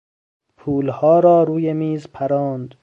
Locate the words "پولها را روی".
0.57-1.73